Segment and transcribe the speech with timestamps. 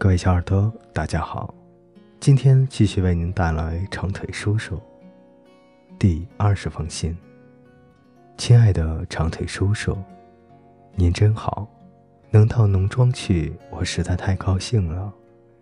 [0.00, 1.52] 各位小耳朵，大家好，
[2.20, 4.80] 今天继续为您带来长腿叔叔
[5.98, 7.18] 第二十封信。
[8.36, 9.98] 亲爱的长腿叔叔，
[10.94, 11.66] 您真好，
[12.30, 15.12] 能到农庄去，我实在太高兴了，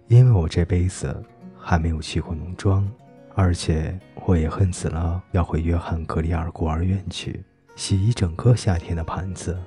[0.08, 1.24] 因为我这辈子
[1.58, 2.86] 还没有去过农庄，
[3.34, 7.42] 而且我也恨死了要回约翰格里尔孤儿院去
[7.74, 9.58] 洗一整个夏天的盘子，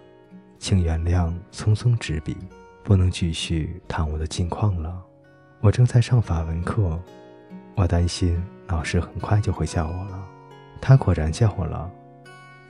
[0.59, 2.37] 请原谅匆匆执笔。
[2.83, 5.03] 不能继续谈我的近况了。
[5.61, 6.99] 我正在上法文课，
[7.75, 10.25] 我担心老师很快就会叫我了。
[10.81, 11.91] 他果然叫我了。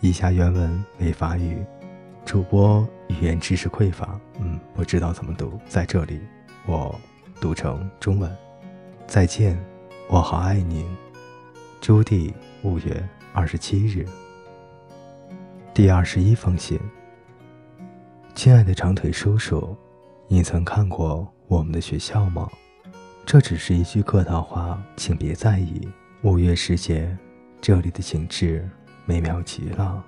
[0.02, 1.64] 以下原文为法语，
[2.26, 6.20] 主播语言知识匮乏，嗯，不知道怎么读，在这里
[6.66, 7.00] 我
[7.40, 8.36] 读成中文。
[9.06, 9.62] 再见，
[10.08, 10.86] 我好爱您，
[11.82, 14.06] 朱棣，五月二十七日。
[15.74, 16.80] 第二十一封信，
[18.36, 19.78] 亲爱的长腿叔叔。
[20.32, 22.48] 你曾看过我们的学校吗？
[23.26, 25.90] 这只是一句客套话，请别在意。
[26.22, 27.18] 五月时节，
[27.60, 28.70] 这里的景致
[29.06, 30.06] 美妙极了。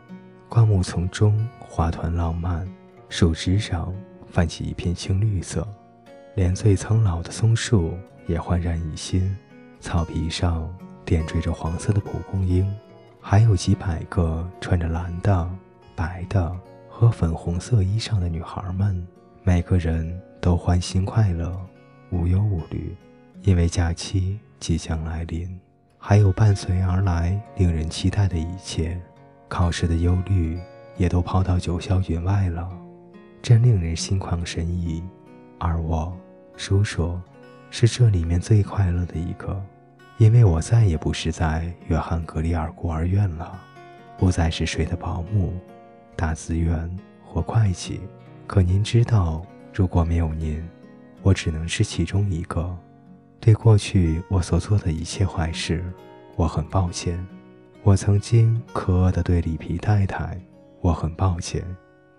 [0.47, 2.72] 灌木丛中花团浪漫，
[3.09, 3.92] 树枝上
[4.30, 5.67] 泛起一片青绿色，
[6.36, 9.36] 连最苍老的松树也焕然一新。
[9.80, 10.72] 草皮上
[11.03, 12.72] 点缀着黄色的蒲公英，
[13.19, 15.49] 还有几百个穿着蓝的、
[15.95, 16.55] 白的
[16.88, 19.03] 和粉红色衣裳的女孩们。
[19.44, 21.59] 每个人都欢欣快乐，
[22.11, 22.95] 无忧无虑，
[23.42, 25.59] 因为假期即将来临，
[25.98, 29.02] 还有伴随而来令人期待的一切。
[29.48, 30.59] 考试的忧虑
[30.95, 32.70] 也都抛到九霄云外了，
[33.42, 35.03] 真令人心旷神怡。
[35.58, 36.16] 而我，
[36.55, 37.20] 叔叔，
[37.72, 39.59] 是这里面最快乐的一个，
[40.20, 43.59] 因为我再也不是在约翰格里尔孤儿院了，
[44.20, 45.52] 不再是谁的保姆、
[46.16, 46.95] 打字员
[47.26, 48.02] 或会计。
[48.52, 49.41] 可您知道，
[49.73, 50.61] 如果没有您，
[51.21, 52.77] 我只能是其中一个。
[53.39, 55.81] 对过去我所做的一切坏事，
[56.36, 57.26] 我很抱歉。
[57.81, 60.37] 我曾经可恶地对里皮太太，
[60.81, 61.64] 我很抱歉。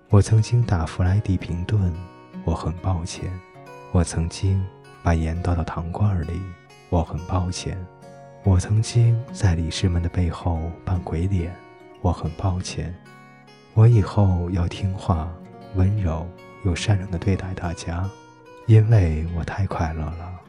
[0.09, 1.93] 我曾经打弗莱迪平顿，
[2.47, 3.31] 我很抱歉。
[3.91, 4.65] 我曾经
[5.03, 6.41] 把盐倒到糖罐里，
[6.89, 7.77] 我很抱歉。
[8.43, 11.55] 我曾经在理事们的背后扮鬼脸，
[12.01, 12.95] 我很抱歉。
[13.75, 15.31] 我以后要听话。
[15.75, 16.27] 温柔
[16.65, 18.09] 又善良的对待大家，
[18.67, 20.41] 因为我太快乐了。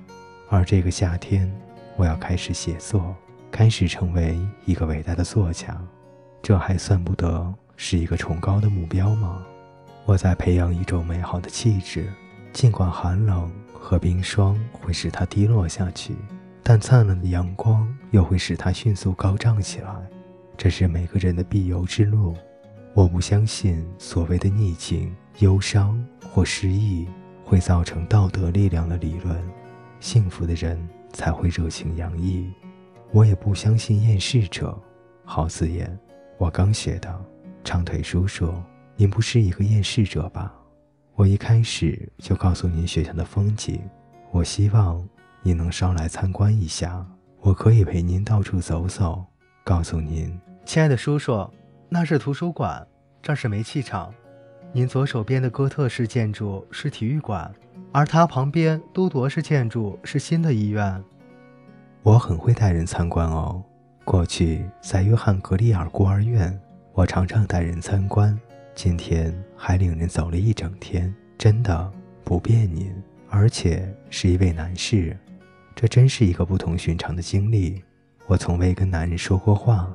[0.49, 1.51] 而这个夏天，
[1.95, 3.15] 我要开始写作，
[3.51, 5.75] 开始成为一个伟大的作家。
[6.41, 9.43] 这还算不得是一个崇高的目标吗？
[10.05, 12.11] 我在培养一种美好的气质，
[12.51, 16.13] 尽管寒冷和冰霜会使它低落下去，
[16.61, 19.89] 但灿烂的阳光又会使它迅速高涨起来。
[20.57, 22.35] 这是每个人的必由之路。
[22.95, 25.99] 我不相信所谓的逆境、忧伤
[26.31, 27.07] 或失意
[27.43, 29.43] 会造成道德力量的理论。
[29.99, 32.51] 幸福的人才会热情洋溢。
[33.11, 34.79] 我也不相信厌世者。
[35.25, 35.97] 好字眼，
[36.37, 37.25] 我刚学的。
[37.63, 38.53] 长腿叔叔，
[38.95, 40.53] 您不是一个厌世者吧？
[41.15, 43.81] 我一开始就告诉您学校的风景。
[44.31, 45.03] 我希望
[45.41, 47.03] 您能捎来参观一下。
[47.39, 49.25] 我可以陪您到处走走，
[49.63, 51.49] 告诉您，亲爱的叔叔。
[51.93, 52.87] 那是图书馆，
[53.21, 54.11] 这是煤气厂。
[54.71, 57.53] 您左手边的哥特式建筑是体育馆，
[57.91, 61.03] 而它旁边都铎式建筑是新的医院。
[62.01, 63.63] 我很会带人参观哦。
[64.03, 66.59] 过去在约翰格里尔孤儿院，
[66.93, 68.35] 我常常带人参观。
[68.73, 71.91] 今天还领人走了一整天，真的
[72.23, 72.91] 不便您，
[73.29, 75.15] 而且是一位男士，
[75.75, 77.83] 这真是一个不同寻常的经历。
[78.25, 79.87] 我从未跟男人说过话。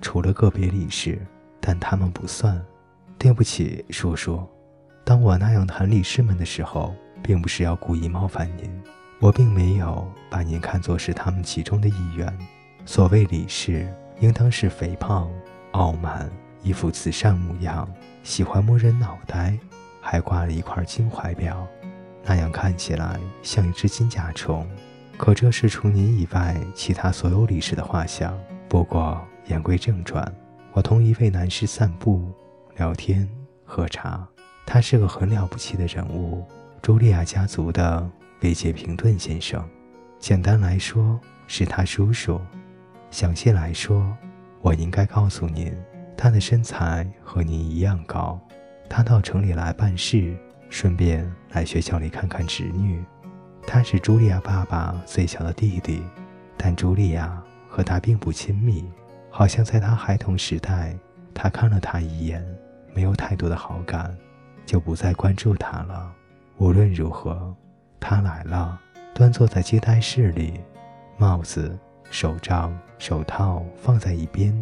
[0.00, 1.20] 除了个别理事，
[1.60, 2.60] 但他们不算。
[3.18, 4.42] 对不起，叔叔。
[5.04, 8.82] 当我那样谈理事们的时候，并不是要故意冒犯您。
[9.18, 12.34] 我并没有把您看作是他们其中的一员。
[12.86, 15.30] 所谓理事，应当是肥胖、
[15.72, 16.30] 傲慢、
[16.62, 17.86] 一副慈善模样，
[18.22, 19.58] 喜欢摸人脑袋，
[20.00, 21.66] 还挂了一块金怀表，
[22.24, 24.66] 那样看起来像一只金甲虫。
[25.18, 28.34] 可这是除您以外其他所有理事的画像。
[28.66, 29.20] 不过。
[29.46, 30.32] 言归正传，
[30.72, 32.30] 我同一位男士散步、
[32.76, 33.28] 聊天、
[33.64, 34.26] 喝茶。
[34.66, 36.46] 他是个很了不起的人物——
[36.80, 38.08] 茱莉亚家族的
[38.42, 39.68] 维杰平顿先生。
[40.18, 42.40] 简单来说，是他叔叔；
[43.10, 44.16] 详细来说，
[44.60, 45.74] 我应该告诉您，
[46.16, 48.38] 他的身材和您一样高。
[48.88, 50.36] 他到城里来办事，
[50.68, 53.04] 顺便来学校里看看侄女。
[53.66, 56.02] 他是茱莉亚爸爸最小的弟弟，
[56.56, 58.84] 但茱莉亚和他并不亲密。
[59.30, 60.94] 好像在他孩童时代，
[61.32, 62.44] 他看了他一眼，
[62.92, 64.14] 没有太多的好感，
[64.66, 66.12] 就不再关注他了。
[66.58, 67.54] 无论如何，
[67.98, 68.78] 他来了，
[69.14, 70.60] 端坐在接待室里，
[71.16, 71.78] 帽子、
[72.10, 74.52] 手杖、手套放在一边。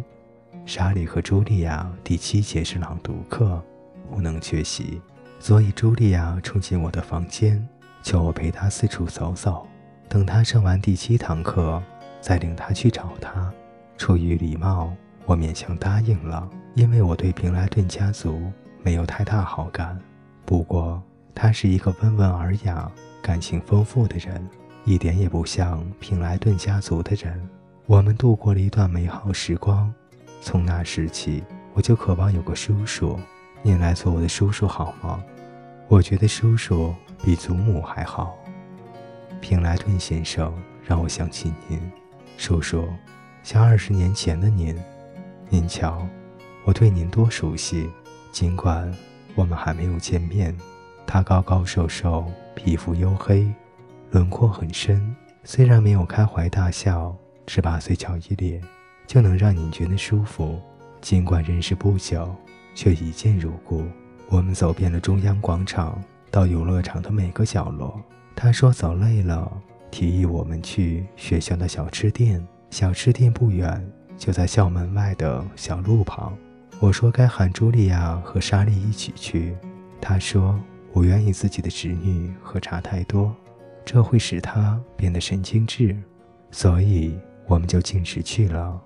[0.65, 3.61] 莎莉和茱莉亚第七节是朗读课，
[4.09, 5.01] 不能缺席，
[5.39, 7.67] 所以茱莉亚冲进我的房间，
[8.03, 9.67] 求我陪她四处走走。
[10.07, 11.81] 等她上完第七堂课，
[12.21, 13.51] 再领她去找她。
[13.99, 18.49] 出于礼貌，我勉强答应了，因为我对平莱顿家族
[18.81, 19.99] 没有太大好感。
[20.45, 21.03] 不过，
[21.35, 22.89] 他是一个温文尔雅、
[23.21, 24.49] 感情丰富的人，
[24.85, 27.47] 一点也不像平莱顿家族的人。
[27.87, 29.93] 我们度过了一段美好时光。
[30.41, 31.43] 从那时起，
[31.73, 33.19] 我就渴望有个叔叔。
[33.61, 35.21] 您来做我的叔叔好吗？
[35.89, 38.37] 我觉得叔叔比祖母还好。
[39.41, 40.53] 平莱顿先生
[40.87, 41.77] 让我想起您，
[42.37, 42.87] 叔叔，
[43.49, 44.77] 像二十年前的您。
[45.49, 46.07] 您瞧，
[46.65, 47.89] 我对您多熟悉。
[48.31, 48.95] 尽管
[49.33, 50.55] 我们还没有见面，
[51.07, 53.51] 他高高瘦瘦，皮肤黝黑，
[54.11, 55.15] 轮廓很深。
[55.43, 57.15] 虽然没有开怀大笑，
[57.47, 58.61] 十八岁翘一咧。
[59.07, 60.61] 就能让你觉得舒服。
[61.01, 62.31] 尽管认识不久，
[62.75, 63.83] 却一见如故。
[64.27, 65.99] 我们走遍了中央广场
[66.29, 67.99] 到游乐场的每个角落。
[68.35, 69.51] 他说走累了，
[69.89, 72.47] 提议我们去学校的小吃店。
[72.69, 73.85] 小吃店不远，
[74.17, 76.37] 就在校门外的小路旁。
[76.79, 79.55] 我说该喊茱莉亚和莎莉一起去。
[79.99, 80.57] 她说
[80.93, 83.35] 不愿意自己的侄女喝茶太多，
[83.83, 85.97] 这会使她变得神经质，
[86.51, 88.79] 所以我们就径直去了。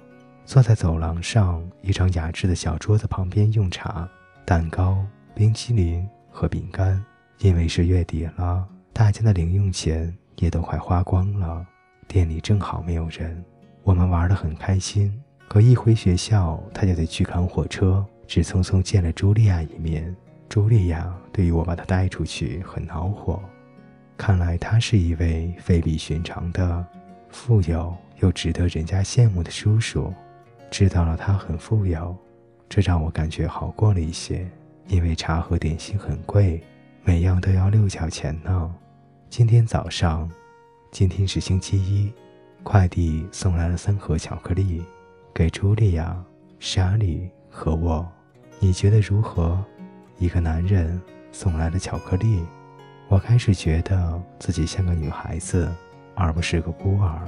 [0.45, 4.09] 坐在走廊上一张雅致的小桌子旁边用茶，
[4.45, 5.05] 蛋糕、
[5.35, 7.03] 冰淇淋和饼干。
[7.39, 11.65] 因为是月底了，大家的零用钱也都快花光了，
[12.07, 13.43] 店里正好没有人。
[13.83, 15.13] 我们玩得很开心。
[15.47, 20.15] 可一回学校，他就得去赶火车，只匆匆见了茱莉亚一面。
[20.49, 23.41] 茱莉亚对于我把他带出去很恼火，
[24.17, 26.85] 看来他是一位非比寻常的、
[27.29, 30.13] 富有又值得人家羡慕的叔叔。
[30.71, 32.15] 知道了，他很富有，
[32.69, 34.47] 这让我感觉好过了一些。
[34.87, 36.61] 因为茶和点心很贵，
[37.03, 38.75] 每样都要六角钱呢。
[39.29, 40.29] 今天早上，
[40.91, 42.11] 今天是星期一，
[42.63, 44.83] 快递送来了三盒巧克力，
[45.33, 46.15] 给茱莉亚、
[46.59, 48.09] 莎莉和我。
[48.59, 49.63] 你觉得如何？
[50.17, 50.99] 一个男人
[51.31, 52.43] 送来了巧克力，
[53.09, 55.69] 我开始觉得自己像个女孩子，
[56.15, 57.21] 而不是个孤儿。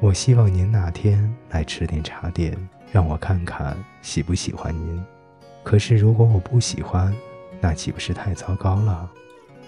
[0.00, 2.56] 我希望您哪天来吃点茶点。
[2.92, 5.04] 让我看看喜不喜欢您。
[5.64, 7.12] 可是如果我不喜欢，
[7.60, 9.10] 那岂不是太糟糕了？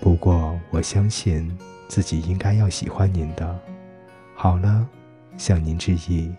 [0.01, 3.59] 不过我相信自己应该要喜欢您的。
[4.37, 4.87] 好了，
[5.39, 6.31] 向您致意，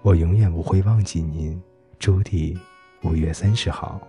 [0.00, 1.60] 我永远不会忘记您。
[1.98, 2.56] 朱迪，
[3.02, 4.00] 五月三十号。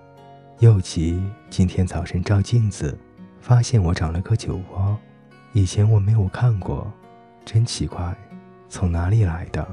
[0.59, 2.95] 又吉今天早晨照镜子，
[3.41, 4.95] 发现我长了个酒窝，
[5.53, 6.91] 以前我没有看过，
[7.43, 8.15] 真奇怪，
[8.69, 9.67] 从哪里来的？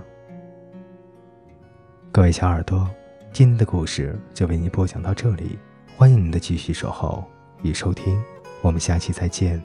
[2.11, 2.89] 各位小耳朵，
[3.33, 5.59] 今天的故事就为您播讲到这里，
[5.99, 7.23] 欢迎您的继续守候
[7.63, 8.19] 与收听，
[8.63, 9.63] 我们下期再见。